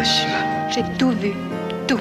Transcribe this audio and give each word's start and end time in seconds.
Hiroshima. 0.00 0.70
J'ai 0.70 0.82
tout 0.98 1.10
vu, 1.10 1.32
tout. 1.86 1.98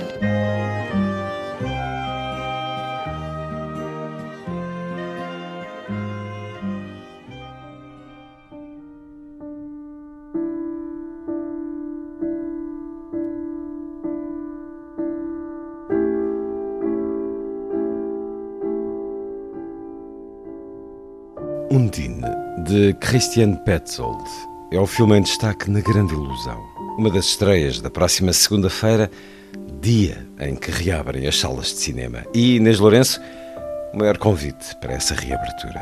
Undine, 21.72 22.26
de 22.66 22.94
Christian 22.94 23.56
Petzold, 23.66 24.24
é 24.72 24.80
o 24.80 24.86
filme 24.86 25.18
em 25.18 25.22
destaque 25.22 25.70
na 25.70 25.82
Grande 25.82 26.14
Ilusão. 26.14 26.79
Uma 27.00 27.10
das 27.10 27.28
estreias 27.28 27.80
da 27.80 27.90
próxima 27.90 28.34
segunda-feira, 28.34 29.10
dia 29.80 30.28
em 30.38 30.54
que 30.54 30.70
reabrem 30.70 31.28
as 31.28 31.40
salas 31.40 31.68
de 31.68 31.80
cinema. 31.80 32.26
E 32.34 32.58
Inês 32.58 32.78
Lourenço, 32.78 33.22
o 33.94 33.98
maior 33.98 34.18
convite 34.18 34.76
para 34.82 34.96
essa 34.96 35.16
reabertura. 35.16 35.82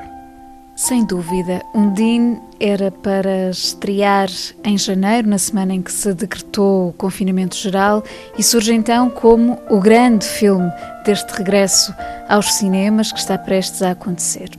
Sem 0.75 1.03
dúvida, 1.07 1.63
Undine 1.73 2.39
era 2.59 2.91
para 2.91 3.49
estrear 3.49 4.29
em 4.63 4.77
janeiro, 4.77 5.27
na 5.27 5.39
semana 5.39 5.73
em 5.73 5.81
que 5.81 5.91
se 5.91 6.13
decretou 6.13 6.89
o 6.89 6.93
confinamento 6.93 7.55
geral, 7.55 8.03
e 8.37 8.43
surge 8.43 8.71
então 8.75 9.09
como 9.09 9.57
o 9.71 9.79
grande 9.79 10.23
filme 10.23 10.71
deste 11.03 11.31
regresso 11.31 11.91
aos 12.29 12.53
cinemas 12.53 13.11
que 13.11 13.17
está 13.17 13.39
prestes 13.39 13.81
a 13.81 13.89
acontecer. 13.89 14.51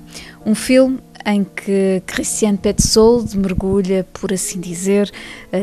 Um 0.44 0.56
filme 0.56 0.98
em 1.28 1.44
que 1.44 2.02
Christian 2.06 2.56
Petzold 2.56 3.36
mergulha, 3.36 4.06
por 4.14 4.32
assim 4.32 4.58
dizer, 4.58 5.10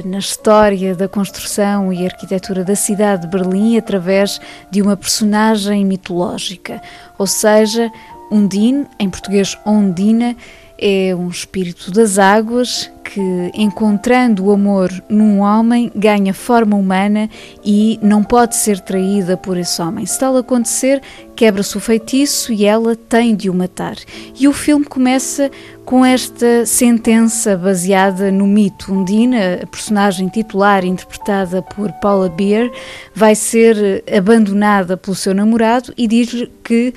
na 0.05 0.19
história 0.19 0.93
da 0.93 1.07
construção 1.07 1.91
e 1.91 2.05
arquitetura 2.05 2.63
da 2.63 2.75
cidade 2.75 3.23
de 3.23 3.27
Berlim 3.27 3.75
através 3.75 4.39
de 4.69 4.79
uma 4.79 4.95
personagem 4.95 5.83
mitológica, 5.83 6.79
ou 7.17 7.25
seja, 7.25 7.91
Undine, 8.31 8.85
em 8.99 9.09
português 9.09 9.57
Ondina, 9.65 10.35
é 10.77 11.15
um 11.15 11.29
espírito 11.29 11.89
das 11.91 12.19
águas 12.19 12.91
que, 13.05 13.51
encontrando 13.53 14.45
o 14.45 14.51
amor 14.51 14.91
num 15.07 15.39
homem, 15.39 15.91
ganha 15.95 16.33
forma 16.33 16.75
humana 16.75 17.29
e 17.63 17.99
não 18.01 18.23
pode 18.23 18.55
ser 18.55 18.79
traída 18.79 19.37
por 19.37 19.57
esse 19.57 19.79
homem. 19.79 20.05
Se 20.05 20.19
tal 20.19 20.35
acontecer, 20.35 21.01
quebra-se 21.35 21.77
o 21.77 21.79
feitiço 21.79 22.51
e 22.51 22.65
ela 22.65 22.95
tem 22.95 23.35
de 23.35 23.49
o 23.49 23.53
matar. 23.53 23.95
E 24.39 24.47
o 24.47 24.53
filme 24.53 24.85
começa 24.85 25.51
com 25.85 26.03
esta 26.03 26.65
sentença 26.65 27.55
baseada 27.55 28.31
no 28.31 28.47
mito. 28.47 28.91
Undina, 28.91 29.59
a 29.61 29.67
personagem 29.67 30.27
titular 30.27 30.83
interpretada 30.83 31.61
por 31.61 31.91
Paula 32.01 32.27
Beer, 32.27 32.71
vai 33.13 33.35
ser 33.35 34.03
abandonada 34.11 34.97
pelo 34.97 35.15
seu 35.15 35.33
namorado 35.33 35.93
e 35.95 36.07
diz-lhe 36.07 36.51
que 36.63 36.91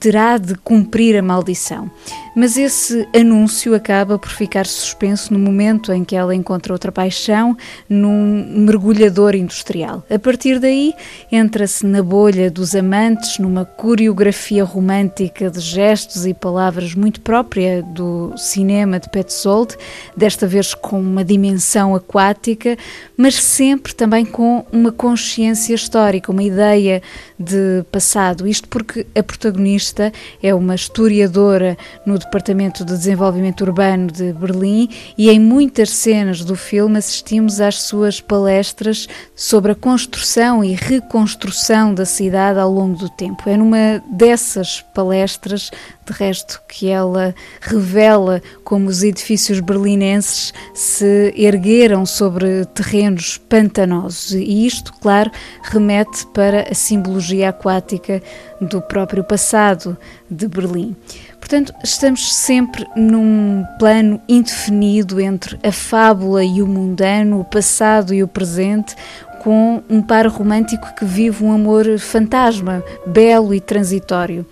terá 0.00 0.38
de 0.38 0.56
cumprir 0.56 1.16
a 1.16 1.22
maldição. 1.22 1.88
Mas 2.34 2.56
esse 2.56 3.06
anúncio 3.14 3.74
acaba 3.74 4.18
por 4.18 4.30
ficar 4.30 4.66
suspenso 4.66 5.32
no 5.32 5.38
momento 5.38 5.51
em 5.92 6.04
que 6.04 6.16
ela 6.16 6.34
encontra 6.34 6.72
outra 6.72 6.90
paixão 6.90 7.56
num 7.88 8.64
mergulhador 8.64 9.34
industrial. 9.34 10.04
A 10.10 10.18
partir 10.18 10.58
daí, 10.58 10.92
entra-se 11.30 11.86
na 11.86 12.02
bolha 12.02 12.50
dos 12.50 12.74
amantes, 12.74 13.38
numa 13.38 13.64
coreografia 13.64 14.64
romântica 14.64 15.50
de 15.50 15.60
gestos 15.60 16.26
e 16.26 16.34
palavras 16.34 16.94
muito 16.94 17.20
própria 17.20 17.82
do 17.82 18.32
cinema 18.36 18.98
de 18.98 19.08
Petzold, 19.08 19.76
desta 20.16 20.46
vez 20.46 20.74
com 20.74 21.00
uma 21.00 21.24
dimensão 21.24 21.94
aquática, 21.94 22.76
mas 23.16 23.34
sempre 23.34 23.94
também 23.94 24.24
com 24.24 24.64
uma 24.72 24.92
consciência 24.92 25.74
histórica, 25.74 26.32
uma 26.32 26.42
ideia 26.42 27.02
de 27.38 27.84
passado. 27.90 28.46
Isto 28.46 28.68
porque 28.68 29.06
a 29.14 29.22
protagonista 29.22 30.12
é 30.42 30.54
uma 30.54 30.74
historiadora 30.74 31.76
no 32.06 32.18
Departamento 32.18 32.84
de 32.84 32.92
Desenvolvimento 32.92 33.62
Urbano 33.62 34.10
de 34.10 34.32
Berlim 34.32 34.88
e 35.16 35.30
em 35.30 35.38
muitas 35.42 35.90
cenas 35.90 36.44
do 36.44 36.56
filme 36.56 36.98
assistimos 36.98 37.60
às 37.60 37.82
suas 37.82 38.20
palestras 38.20 39.08
sobre 39.34 39.72
a 39.72 39.74
construção 39.74 40.62
e 40.64 40.72
reconstrução 40.72 41.92
da 41.92 42.04
cidade 42.04 42.58
ao 42.58 42.70
longo 42.70 42.96
do 42.96 43.08
tempo. 43.08 43.48
É 43.48 43.56
numa 43.56 44.02
dessas 44.10 44.80
palestras, 44.94 45.70
de 46.06 46.12
resto, 46.12 46.60
que 46.68 46.88
ela 46.88 47.34
revela 47.60 48.42
como 48.64 48.88
os 48.88 49.02
edifícios 49.02 49.60
berlinenses 49.60 50.52
se 50.74 51.32
ergueram 51.36 52.04
sobre 52.04 52.64
terrenos 52.66 53.38
pantanosos. 53.38 54.32
E 54.32 54.66
isto, 54.66 54.92
claro, 55.00 55.30
remete 55.62 56.26
para 56.28 56.70
a 56.70 56.74
simbologia 56.74 57.50
aquática 57.50 58.22
do 58.60 58.80
próprio 58.80 59.24
passado 59.24 59.96
de 60.30 60.46
Berlim. 60.48 60.96
Portanto, 61.38 61.74
estamos 61.82 62.32
sempre 62.32 62.86
num 62.96 63.64
plano 63.78 64.20
indefinido 64.28 65.20
entre 65.20 65.58
a 65.62 65.72
fábula 65.72 66.44
e 66.44 66.62
o 66.62 66.66
mundano, 66.66 67.40
o 67.40 67.44
passado 67.44 68.14
e 68.14 68.22
o 68.22 68.28
presente, 68.28 68.94
com 69.42 69.82
um 69.90 70.00
par 70.00 70.26
romântico 70.28 70.94
que 70.94 71.04
vive 71.04 71.44
um 71.44 71.52
amor 71.52 71.98
fantasma, 71.98 72.82
belo 73.04 73.52
e 73.52 73.60
transitório. 73.60 74.46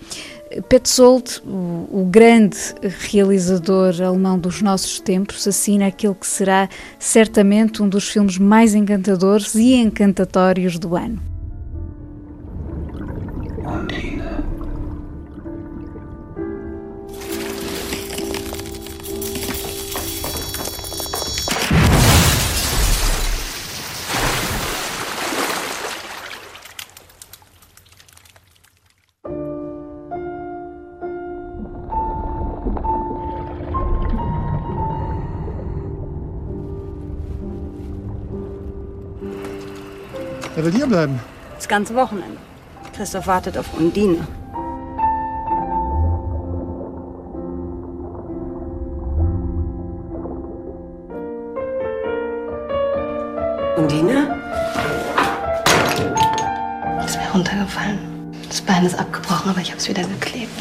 Petzold, 0.67 1.41
o, 1.45 1.87
o 1.91 2.07
grande 2.09 2.57
realizador 3.09 4.01
alemão 4.01 4.37
dos 4.37 4.61
nossos 4.61 4.99
tempos, 4.99 5.47
assina 5.47 5.87
aquele 5.87 6.15
que 6.15 6.27
será 6.27 6.67
certamente 6.99 7.81
um 7.81 7.87
dos 7.87 8.09
filmes 8.09 8.37
mais 8.37 8.75
encantadores 8.75 9.55
e 9.55 9.75
encantatórios 9.75 10.77
do 10.77 10.95
ano. 10.95 11.30
Er 40.61 40.65
will 40.65 40.73
hier 40.75 40.85
bleiben. 40.85 41.19
Das 41.55 41.67
ganze 41.67 41.95
Wochenende. 41.95 42.37
Christoph 42.95 43.25
wartet 43.25 43.57
auf 43.57 43.65
Undine. 43.79 44.27
Undine? 53.75 54.39
Ist 57.03 57.17
mir 57.17 57.31
runtergefallen. 57.33 57.97
Das 58.47 58.61
Bein 58.61 58.85
ist 58.85 58.99
abgebrochen, 58.99 59.49
aber 59.49 59.61
ich 59.61 59.71
habe 59.71 59.79
es 59.79 59.89
wieder 59.89 60.03
geklebt. 60.03 60.51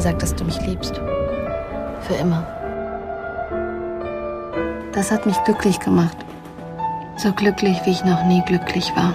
Gesagt, 0.00 0.22
dass 0.22 0.34
du 0.34 0.44
mich 0.44 0.58
liebst. 0.62 0.94
Für 2.06 2.14
immer. 2.14 2.46
Das 4.94 5.10
hat 5.10 5.26
mich 5.26 5.36
glücklich 5.44 5.78
gemacht. 5.78 6.16
So 7.18 7.30
glücklich, 7.34 7.78
wie 7.84 7.90
ich 7.90 8.02
noch 8.02 8.24
nie 8.24 8.42
glücklich 8.46 8.90
war. 8.96 9.12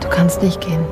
Du 0.00 0.08
kannst 0.08 0.40
nicht 0.44 0.60
gehen. 0.60 0.84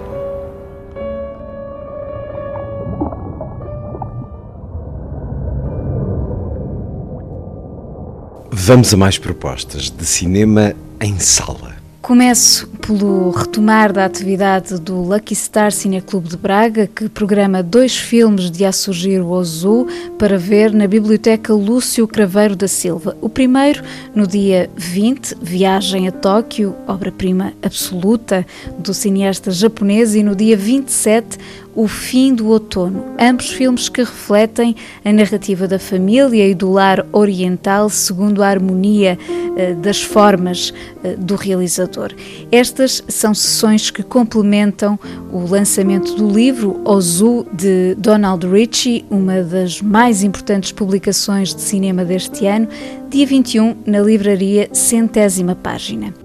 Vamos 8.51 8.93
a 8.93 8.97
mais 8.97 9.17
propostas 9.17 9.91
de 9.91 10.05
cinema 10.05 10.73
em 10.99 11.21
sala. 11.21 11.75
Começo 12.03 12.69
pelo 12.87 13.31
retomar 13.31 13.93
da 13.95 14.05
atividade 14.05 14.79
do 14.79 15.01
Lucky 15.01 15.35
Star 15.35 15.73
Cineclube 15.73 16.29
de 16.29 16.37
Braga, 16.37 16.87
que 16.87 17.09
programa 17.09 17.63
dois 17.63 17.97
filmes 17.97 18.51
de 18.51 18.63
A 18.65 18.73
Surgir 18.73 19.21
o 19.21 19.35
Azul 19.39 19.89
para 20.19 20.37
ver 20.37 20.71
na 20.71 20.87
Biblioteca 20.87 21.55
Lúcio 21.55 22.07
Craveiro 22.07 22.55
da 22.55 22.69
Silva. 22.69 23.17
O 23.23 23.29
primeiro, 23.29 23.83
no 24.15 24.27
dia 24.27 24.69
20, 24.77 25.37
Viagem 25.41 26.09
a 26.09 26.13
Tóquio, 26.13 26.75
obra-prima 26.87 27.55
absoluta 27.63 28.47
do 28.79 28.93
cineasta 28.93 29.51
japonês, 29.51 30.15
e 30.15 30.23
no 30.23 30.37
dia 30.37 30.57
27, 30.57 31.39
o 31.75 31.89
Fim 31.89 32.35
do 32.35 32.49
Outono, 32.49 33.05
ambos 33.19 33.51
filmes 33.51 33.89
que 33.89 34.03
refletem 34.03 34.77
a 35.05 35.13
narrativa 35.13 35.67
da 35.67 35.79
família 35.79 36.47
e 36.49 36.55
do 36.55 36.71
lar 36.71 37.05
oriental 37.13 37.89
segundo 37.91 38.43
a 38.43 38.49
harmonia 38.49 39.19
eh, 39.57 39.75
das 39.75 40.03
formas 40.03 40.73
eh, 41.03 41.17
do 41.17 41.35
realizador. 41.35 42.13
Estas 42.51 43.03
são 43.09 43.35
sessões 43.35 43.91
que 43.91 44.03
complementam 44.03 44.99
o 45.33 45.47
lançamento 45.47 46.15
do 46.15 46.29
livro 46.29 46.81
Ozu 46.85 47.47
de 47.53 47.95
Donald 47.97 48.47
Ritchie, 48.47 49.05
uma 49.11 49.43
das 49.43 49.81
mais 49.81 50.23
importantes 50.23 50.73
publicações 50.73 51.55
de 51.55 51.61
cinema 51.61 52.05
deste 52.05 52.47
ano, 52.47 52.69
dia 53.09 53.27
21 53.27 53.77
na 53.87 54.01
livraria 54.01 54.69
Centésima 54.73 55.55
Página. 55.55 56.24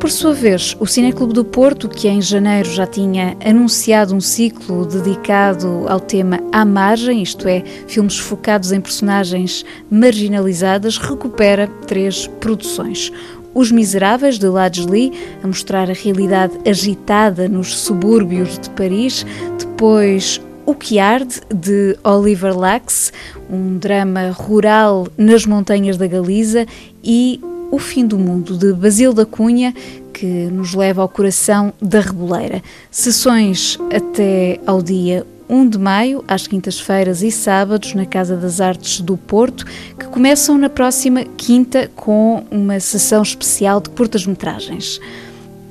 Por 0.00 0.10
sua 0.10 0.32
vez, 0.32 0.74
o 0.80 0.86
Cineclube 0.86 1.34
do 1.34 1.44
Porto, 1.44 1.86
que 1.86 2.08
em 2.08 2.22
janeiro 2.22 2.72
já 2.72 2.86
tinha 2.86 3.36
anunciado 3.44 4.14
um 4.14 4.20
ciclo 4.20 4.86
dedicado 4.86 5.84
ao 5.86 6.00
tema 6.00 6.40
À 6.50 6.64
Margem, 6.64 7.22
isto 7.22 7.46
é, 7.46 7.62
filmes 7.86 8.18
focados 8.18 8.72
em 8.72 8.80
personagens 8.80 9.62
marginalizadas, 9.90 10.96
recupera 10.96 11.68
três 11.86 12.26
produções. 12.26 13.12
Os 13.52 13.70
Miseráveis, 13.70 14.38
de 14.38 14.46
Ladis 14.48 14.86
Lee, 14.86 15.12
a 15.42 15.46
mostrar 15.46 15.90
a 15.90 15.94
realidade 15.94 16.54
agitada 16.66 17.46
nos 17.46 17.76
subúrbios 17.80 18.58
de 18.58 18.70
Paris, 18.70 19.26
depois 19.58 20.40
o 20.64 20.74
que 20.74 20.98
Arde, 20.98 21.42
de 21.54 21.98
Oliver 22.02 22.56
Lax, 22.56 23.12
um 23.50 23.76
drama 23.76 24.30
rural 24.30 25.08
nas 25.18 25.44
montanhas 25.44 25.98
da 25.98 26.06
Galiza, 26.06 26.64
e 27.04 27.38
o 27.70 27.78
Fim 27.78 28.06
do 28.06 28.18
Mundo, 28.18 28.56
de 28.56 28.72
Basil 28.72 29.12
da 29.12 29.24
Cunha, 29.24 29.74
que 30.12 30.26
nos 30.26 30.74
leva 30.74 31.02
ao 31.02 31.08
coração 31.08 31.72
da 31.80 32.00
Reboleira. 32.00 32.62
Sessões 32.90 33.78
até 33.94 34.60
ao 34.66 34.82
dia 34.82 35.26
1 35.48 35.68
de 35.68 35.78
maio, 35.78 36.24
às 36.28 36.46
quintas-feiras 36.46 37.22
e 37.22 37.30
sábados, 37.30 37.94
na 37.94 38.06
Casa 38.06 38.36
das 38.36 38.60
Artes 38.60 39.00
do 39.00 39.16
Porto, 39.16 39.66
que 39.98 40.06
começam 40.06 40.56
na 40.56 40.68
próxima 40.68 41.24
quinta 41.36 41.90
com 41.96 42.44
uma 42.50 42.78
sessão 42.78 43.22
especial 43.22 43.80
de 43.80 43.90
curtas-metragens. 43.90 45.00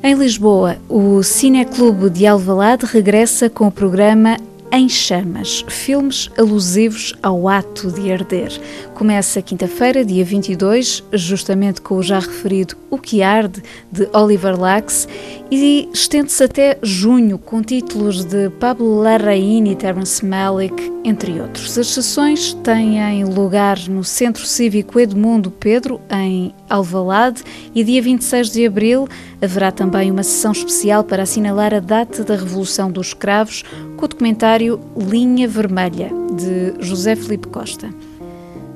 Em 0.04 0.16
Lisboa, 0.16 0.78
o 0.88 1.22
Cineclube 1.24 2.10
de 2.10 2.26
Alvalade 2.26 2.86
regressa 2.86 3.50
com 3.50 3.68
o 3.68 3.72
programa 3.72 4.38
em 4.72 4.88
Chamas, 4.88 5.66
filmes 5.68 6.30
alusivos 6.38 7.14
ao 7.24 7.48
ato 7.48 7.92
de 7.92 8.12
arder. 8.12 8.52
Começa 8.94 9.42
quinta-feira, 9.42 10.06
dia 10.06 10.24
22, 10.24 11.04
justamente 11.14 11.82
com 11.82 11.96
o 11.96 12.04
já 12.04 12.20
referido 12.20 12.76
O 12.90 12.98
que 12.98 13.24
Arde, 13.24 13.64
de 13.92 14.08
Oliver 14.14 14.60
Lax, 14.60 15.08
e 15.50 15.90
estende-se 15.94 16.44
até 16.44 16.78
junho, 16.84 17.38
com 17.38 17.62
títulos 17.62 18.24
de 18.24 18.50
Pablo 18.52 19.02
Larraín 19.02 19.66
e 19.70 19.76
Terence 19.76 20.24
Malick, 20.24 20.92
entre 21.04 21.40
outros. 21.42 21.78
As 21.78 21.88
sessões 21.88 22.54
têm 22.54 23.24
lugar 23.24 23.80
no 23.88 24.04
Centro 24.04 24.46
Cívico 24.46 25.00
Edmundo 25.00 25.50
Pedro, 25.50 26.00
em 26.12 26.54
Alvalade, 26.70 27.44
e 27.74 27.84
dia 27.84 28.02
26 28.02 28.52
de 28.52 28.66
abril 28.66 29.08
haverá 29.42 29.72
também 29.72 30.12
uma 30.12 30.24
sessão 30.24 30.52
especial 30.52 31.04
para 31.04 31.24
assinalar 31.24 31.74
a 31.74 31.80
data 31.80 32.24
da 32.24 32.36
Revolução 32.36 32.92
dos 32.92 33.14
Cravos, 33.14 33.64
com 33.98 34.06
o 34.06 34.08
documentário 34.08 34.80
Linha 34.98 35.48
Vermelha, 35.48 36.12
de 36.36 36.84
José 36.84 37.16
Felipe 37.16 37.48
Costa. 37.48 37.90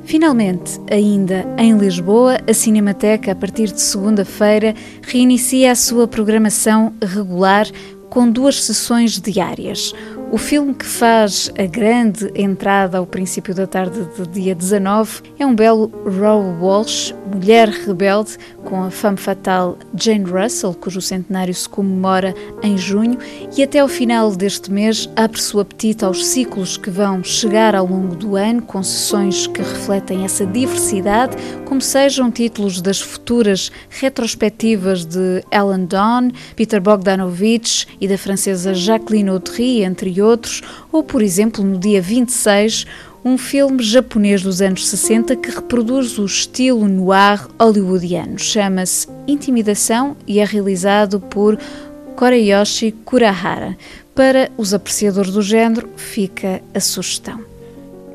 Finalmente, 0.05 0.79
ainda 0.91 1.45
em 1.57 1.77
Lisboa, 1.77 2.37
a 2.47 2.53
Cinemateca, 2.53 3.31
a 3.31 3.35
partir 3.35 3.71
de 3.71 3.81
segunda-feira, 3.81 4.75
reinicia 5.01 5.71
a 5.71 5.75
sua 5.75 6.07
programação 6.07 6.93
regular 7.01 7.67
com 8.09 8.29
duas 8.29 8.61
sessões 8.63 9.19
diárias. 9.19 9.93
O 10.33 10.37
filme 10.39 10.73
que 10.73 10.83
faz 10.83 11.51
a 11.59 11.67
grande 11.67 12.31
entrada 12.33 12.97
ao 12.97 13.05
princípio 13.05 13.53
da 13.53 13.67
tarde 13.67 14.03
de 14.17 14.27
dia 14.29 14.55
19 14.55 15.21
é 15.37 15.45
um 15.45 15.53
belo 15.53 15.91
Row 16.05 16.57
Walsh, 16.59 17.13
mulher 17.31 17.69
rebelde, 17.69 18.39
com 18.65 18.81
a 18.81 18.89
fama 18.89 19.17
fatal 19.17 19.77
Jane 19.93 20.25
Russell, 20.25 20.73
cujo 20.73 20.99
centenário 21.01 21.53
se 21.53 21.69
comemora 21.69 22.33
em 22.63 22.75
junho, 22.75 23.19
e 23.55 23.61
até 23.61 23.77
ao 23.77 23.87
final 23.87 24.35
deste 24.35 24.71
mês 24.71 25.07
abre-se 25.15 25.55
o 25.55 25.59
apetite 25.59 26.03
aos 26.03 26.25
ciclos 26.25 26.77
que 26.77 26.89
vão 26.89 27.23
chegar 27.23 27.75
ao 27.75 27.85
longo 27.85 28.15
do 28.15 28.35
ano, 28.35 28.63
com 28.63 28.81
sessões 28.81 29.45
que 29.45 29.61
refletem 29.61 30.25
essa 30.25 30.47
diversidade, 30.47 31.37
como 31.65 31.79
sejam 31.79 32.31
títulos 32.31 32.81
das 32.81 32.99
futuras 32.99 33.71
retrospectivas 33.87 35.05
de 35.05 35.43
Alan 35.51 35.85
Dawn, 35.85 36.31
Peter 36.55 36.81
Bogdanovich 36.81 37.87
e 38.01 38.07
da 38.07 38.17
francesa 38.17 38.73
Jacqueline 38.73 39.29
Audry, 39.29 39.83
entre 39.83 40.09
outros, 40.09 40.22
ou, 40.91 41.03
por 41.03 41.21
exemplo, 41.21 41.63
no 41.63 41.77
dia 41.77 42.01
26, 42.01 42.85
um 43.25 43.37
filme 43.37 43.81
japonês 43.81 44.41
dos 44.41 44.61
anos 44.61 44.87
60 44.87 45.35
que 45.37 45.49
reproduz 45.49 46.17
o 46.17 46.25
estilo 46.25 46.87
noir 46.87 47.47
hollywoodiano. 47.59 48.37
Chama-se 48.37 49.07
Intimidação 49.27 50.15
e 50.27 50.39
é 50.39 50.45
realizado 50.45 51.19
por 51.19 51.57
Koreyoshi 52.15 52.91
Kurahara. 53.05 53.77
Para 54.13 54.51
os 54.57 54.73
apreciadores 54.73 55.31
do 55.31 55.41
género, 55.41 55.89
fica 55.95 56.61
a 56.73 56.79
sugestão. 56.79 57.39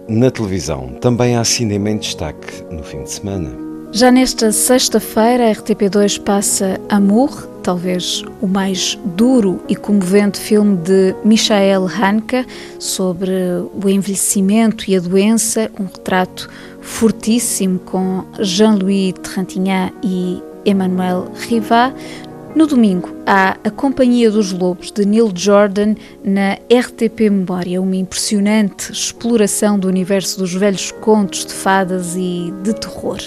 Na 0.09 0.31
televisão 0.31 0.97
também 1.01 1.37
há 1.37 1.45
cinema 1.45 1.91
em 1.91 1.99
destaque 1.99 2.63
no 2.71 2.83
fim 2.83 3.03
de 3.03 3.11
semana. 3.11 3.51
Já 3.91 4.11
nesta 4.11 4.53
sexta-feira, 4.53 5.49
a 5.49 5.55
RTP2 5.55 6.21
passa 6.21 6.79
Amour, 6.91 7.48
talvez 7.63 8.25
o 8.41 8.47
mais 8.47 8.99
duro 9.17 9.61
e 9.69 9.77
comovente 9.77 10.39
filme 10.39 10.77
de 10.77 11.15
Michael 11.25 11.87
Haneke 11.87 12.47
sobre 12.79 13.31
o 13.75 13.89
envelhecimento 13.89 14.91
e 14.91 14.97
a 14.97 15.01
doença, 15.01 15.71
um 15.79 15.85
retrato 15.85 16.49
fortíssimo 16.81 17.79
com 17.81 18.25
Jean-Louis 18.41 19.15
Trintignant 19.23 19.93
e 20.03 20.43
Emmanuel 20.65 21.31
Rivat. 21.49 21.95
No 22.55 22.67
domingo, 22.67 23.15
há 23.27 23.57
A 23.63 23.71
Companhia 23.71 24.31
dos 24.31 24.53
Lobos, 24.53 24.91
de 24.91 25.05
Neil 25.05 25.31
Jordan, 25.35 25.95
na 26.25 26.55
RTP 26.55 27.31
Memória, 27.31 27.81
uma 27.81 27.95
impressionante 27.95 28.91
exploração 28.91 29.79
do 29.79 29.87
universo 29.87 30.39
dos 30.39 30.55
velhos 30.55 30.91
contos 30.91 31.45
de 31.45 31.53
fadas 31.53 32.17
e 32.17 32.53
de 32.63 32.75
terror. 32.75 33.19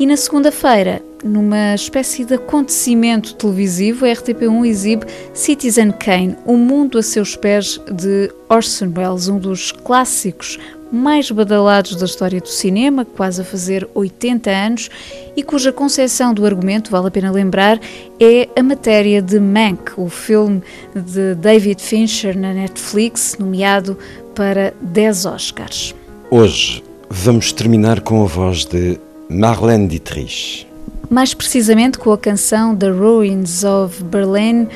E 0.00 0.06
na 0.06 0.16
segunda-feira, 0.16 1.02
numa 1.22 1.74
espécie 1.74 2.24
de 2.24 2.32
acontecimento 2.32 3.34
televisivo, 3.34 4.06
a 4.06 4.08
RTP1 4.08 4.66
exibe 4.66 5.06
Citizen 5.34 5.90
Kane, 5.90 6.38
O 6.46 6.56
Mundo 6.56 6.96
a 6.96 7.02
Seus 7.02 7.36
Pés, 7.36 7.78
de 7.92 8.32
Orson 8.48 8.90
Welles, 8.96 9.28
um 9.28 9.38
dos 9.38 9.72
clássicos 9.72 10.58
mais 10.90 11.30
badalados 11.30 11.96
da 11.96 12.06
história 12.06 12.40
do 12.40 12.48
cinema, 12.48 13.04
quase 13.04 13.42
a 13.42 13.44
fazer 13.44 13.86
80 13.94 14.50
anos, 14.50 14.88
e 15.36 15.42
cuja 15.42 15.70
concepção 15.70 16.32
do 16.32 16.46
argumento, 16.46 16.90
vale 16.90 17.08
a 17.08 17.10
pena 17.10 17.30
lembrar, 17.30 17.78
é 18.18 18.48
a 18.58 18.62
matéria 18.62 19.20
de 19.20 19.38
Mank, 19.38 19.92
o 19.98 20.08
filme 20.08 20.62
de 20.94 21.34
David 21.34 21.82
Fincher 21.82 22.34
na 22.38 22.54
Netflix, 22.54 23.36
nomeado 23.38 23.98
para 24.34 24.72
10 24.80 25.26
Oscars. 25.26 25.94
Hoje 26.30 26.82
vamos 27.10 27.52
terminar 27.52 28.00
com 28.00 28.22
a 28.22 28.26
voz 28.26 28.64
de 28.64 28.98
Marlene 29.30 29.86
Dietrich. 29.86 30.66
Mais 31.08 31.32
precisamente 31.32 31.98
com 31.98 32.12
a 32.12 32.18
canção 32.18 32.74
The 32.74 32.88
Ruins 32.88 33.62
of 33.62 34.02
Berlin, 34.02 34.66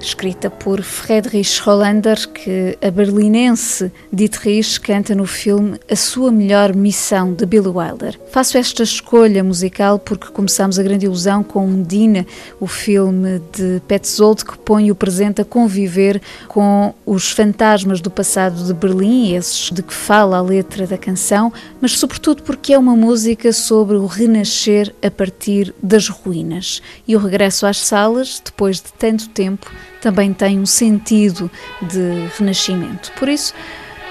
escrita 0.00 0.50
por 0.50 0.82
Friedrich 0.82 1.60
Hollander, 1.66 2.28
que 2.28 2.76
a 2.82 2.90
berlinense 2.90 3.92
Dietrich 4.12 4.80
canta 4.80 5.14
no 5.14 5.26
filme 5.26 5.78
A 5.90 5.96
Sua 5.96 6.30
Melhor 6.30 6.74
Missão, 6.74 7.32
de 7.32 7.46
Billy 7.46 7.68
Wilder. 7.68 8.18
Faço 8.30 8.58
esta 8.58 8.82
escolha 8.82 9.42
musical 9.42 9.98
porque 9.98 10.28
começamos 10.28 10.78
a 10.78 10.82
grande 10.82 11.06
ilusão 11.06 11.42
com 11.42 11.66
Undine, 11.66 12.26
o 12.60 12.66
filme 12.66 13.40
de 13.52 13.80
Petzold 13.86 14.44
que 14.44 14.58
põe 14.58 14.90
o 14.90 14.94
presente 14.94 15.40
a 15.40 15.44
conviver 15.44 16.20
com 16.48 16.94
os 17.06 17.30
fantasmas 17.30 18.00
do 18.00 18.10
passado 18.10 18.64
de 18.64 18.74
Berlim, 18.74 19.34
esses 19.34 19.70
de 19.70 19.82
que 19.82 19.94
fala 19.94 20.38
a 20.38 20.42
letra 20.42 20.86
da 20.86 20.98
canção, 20.98 21.52
mas 21.80 21.98
sobretudo 21.98 22.42
porque 22.42 22.72
é 22.72 22.78
uma 22.78 22.96
música 22.96 23.52
sobre 23.52 23.96
o 23.96 24.06
renascer 24.06 24.94
a 25.02 25.10
partir 25.10 25.74
das 25.82 26.08
ruínas. 26.08 26.82
E 27.06 27.16
o 27.16 27.18
regresso 27.18 27.66
às 27.66 27.78
salas, 27.78 28.40
depois 28.44 28.76
de 28.76 28.92
tanto 28.92 29.28
tempo, 29.28 29.70
também 30.04 30.34
tem 30.34 30.60
um 30.60 30.66
sentido 30.66 31.50
de 31.80 32.28
renascimento. 32.38 33.10
Por 33.12 33.26
isso, 33.26 33.54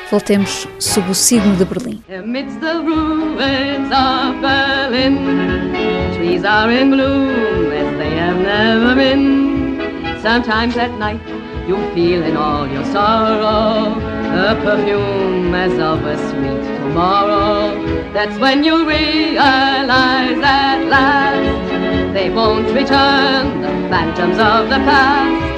voltemos 0.09 0.67
sob 0.79 1.11
o 1.11 1.13
signo 1.13 1.55
de 1.55 1.65
Berlim. 1.65 2.01
Amidst 2.09 2.59
the 2.61 2.73
ruins 2.73 3.91
of 3.91 4.41
Berlin, 4.41 5.71
trees 6.15 6.43
are 6.43 6.73
in 6.73 6.89
bloom 6.89 7.71
as 7.71 7.95
they 7.99 8.17
have 8.17 8.39
never 8.41 8.95
been. 8.95 9.77
Sometimes 10.23 10.75
at 10.77 10.89
night 10.97 11.21
you 11.67 11.77
feel 11.93 12.23
in 12.23 12.35
all 12.35 12.67
your 12.67 12.85
sorrow 12.85 13.93
a 14.33 14.55
perfume 14.63 15.53
as 15.53 15.73
of 15.73 16.03
a 16.05 16.17
sweet 16.17 16.63
tomorrow. 16.79 17.69
That's 18.13 18.39
when 18.39 18.63
you 18.63 18.87
realize 18.87 20.39
at 20.41 20.87
last 20.89 22.13
they 22.15 22.31
won't 22.31 22.73
return, 22.73 23.61
the 23.61 23.89
phantoms 23.89 24.39
of 24.39 24.69
the 24.69 24.79
past. 24.89 25.52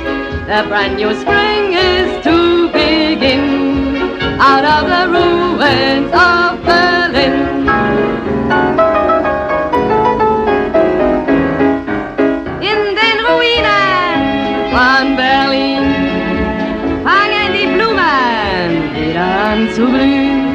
A 0.47 0.61
brand 0.67 0.97
new 0.97 1.11
spring 1.15 1.73
is 1.73 2.23
to 2.23 2.69
begin 2.71 3.97
out 4.39 4.63
of 4.63 4.85
the 4.93 5.09
ruins 5.09 6.13
of 6.13 6.63
Berlin. 6.63 7.65
In 12.61 12.79
den 12.93 13.17
Ruinen 13.25 14.21
von 14.69 15.15
Berlin 15.15 15.85
fangen 17.03 17.49
die 17.51 17.65
Blumen 17.73 18.69
wieder 18.93 19.25
an 19.49 19.67
zu 19.73 19.87
blühen 19.87 20.45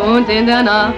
und 0.00 0.28
in 0.28 0.46
der 0.46 0.62
Nacht 0.62 0.94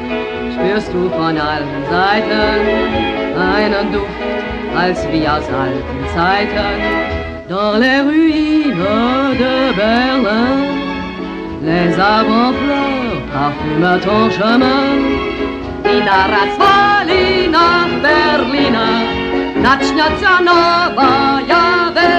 spürst 0.52 0.92
du 0.92 1.08
von 1.08 1.38
allen 1.38 1.84
Seiten 1.88 3.40
einen 3.40 3.92
Duft 3.94 4.76
als 4.76 5.10
wie 5.10 5.26
aus 5.26 5.48
alten 5.48 6.06
Zeiten. 6.14 7.19
dans 7.50 7.76
les 7.78 8.00
ruines 8.08 8.86
de 9.42 9.54
Berlin. 9.74 10.50
Les 11.68 11.98
arbres 11.98 12.38
en 12.46 12.52
fleurs 12.60 13.22
parfument 13.34 13.98
ton 14.06 14.22
chemin. 14.38 14.86
Ina 15.94 16.20
Rasvalina 16.34 17.66
Berlina, 18.04 18.88
Nachnatsanova 19.64 21.10
Yavela. 21.50 22.09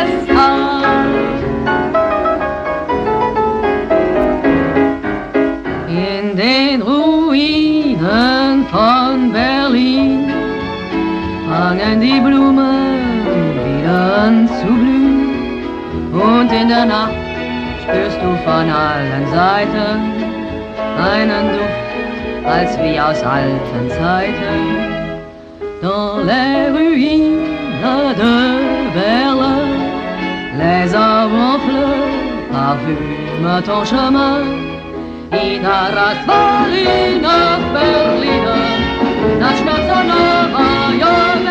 Und 16.52 16.58
in 16.58 16.68
der 16.68 16.86
Nacht 16.86 17.14
spürst 17.82 18.18
du 18.18 18.36
von 18.44 18.70
allen 18.70 19.26
Seiten 19.32 20.12
einen 21.00 21.48
Duft, 21.54 22.46
als 22.46 22.78
wie 22.80 23.00
aus 23.00 23.24
alten 23.24 23.90
Zeiten. 23.90 24.60
Dans 25.82 26.26
les 26.26 26.70
ruines 26.74 27.48
de 28.18 28.36
Berlin, 28.94 29.64
les 30.58 30.94
arbres 30.94 31.40
en 31.40 31.60
fleurs 31.66 32.12
parfument 32.52 33.64
ton 33.66 33.86
chemin. 33.86 34.44
In 35.32 35.66
Arras 35.66 36.18
war 36.28 36.66
Berlin, 36.66 38.46
das 39.40 39.58
Schmerz 39.58 39.90
an 39.90 41.51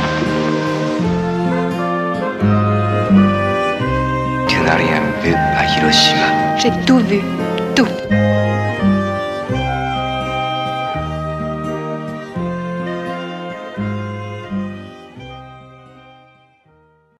J'ai 6.57 6.71
tout 6.85 6.99
vu. 6.99 7.40